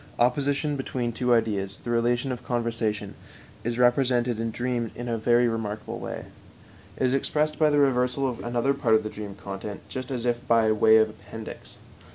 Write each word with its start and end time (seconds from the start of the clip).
Opposition 0.17 0.77
between 0.77 1.11
two 1.11 1.31
ideas, 1.31 1.77
the 1.83 1.91
relation 1.91 2.31
of 2.31 2.43
conversion, 2.43 3.13
is 3.63 3.77
represented 3.77 4.39
in 4.39 4.49
dreams 4.49 4.89
in 4.95 5.07
a 5.07 5.15
very 5.15 5.47
remarkable 5.47 5.99
way. 5.99 6.25
It 6.97 7.05
is 7.05 7.13
expressed 7.13 7.59
by 7.59 7.69
the 7.69 7.77
reversal 7.77 8.27
of 8.27 8.43
another 8.43 8.73
part 8.73 8.95
of 8.95 9.03
the 9.03 9.11
dream 9.11 9.35
content 9.35 9.87
just 9.89 10.09
as 10.09 10.25
if 10.25 10.47
by 10.47 10.71
way 10.71 10.97
of 10.97 11.11
appendix. 11.11 11.77